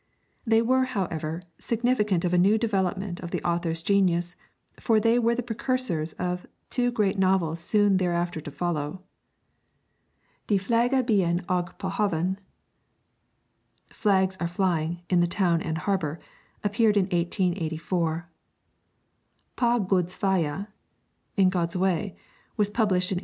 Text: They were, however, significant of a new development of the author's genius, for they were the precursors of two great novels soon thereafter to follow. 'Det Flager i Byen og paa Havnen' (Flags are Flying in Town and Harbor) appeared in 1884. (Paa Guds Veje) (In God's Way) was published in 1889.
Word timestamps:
They 0.47 0.63
were, 0.63 0.85
however, 0.85 1.43
significant 1.59 2.25
of 2.25 2.33
a 2.33 2.37
new 2.39 2.57
development 2.57 3.19
of 3.19 3.29
the 3.29 3.43
author's 3.43 3.83
genius, 3.83 4.35
for 4.79 4.99
they 4.99 5.19
were 5.19 5.35
the 5.35 5.43
precursors 5.43 6.13
of 6.13 6.47
two 6.71 6.89
great 6.91 7.19
novels 7.19 7.59
soon 7.59 7.97
thereafter 7.97 8.41
to 8.41 8.49
follow. 8.49 9.03
'Det 10.47 10.57
Flager 10.59 10.93
i 10.95 11.01
Byen 11.03 11.45
og 11.47 11.77
paa 11.77 11.91
Havnen' 11.91 12.37
(Flags 13.93 14.35
are 14.39 14.47
Flying 14.47 15.03
in 15.07 15.21
Town 15.27 15.61
and 15.61 15.77
Harbor) 15.77 16.19
appeared 16.63 16.97
in 16.97 17.03
1884. 17.05 18.27
(Paa 19.55 19.77
Guds 19.77 20.17
Veje) 20.17 20.65
(In 21.37 21.49
God's 21.49 21.75
Way) 21.77 22.15
was 22.57 22.71
published 22.71 23.11
in 23.11 23.17
1889. 23.17 23.19